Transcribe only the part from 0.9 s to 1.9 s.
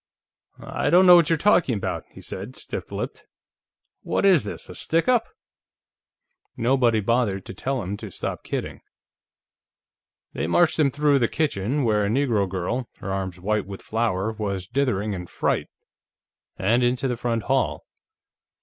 know what you're talking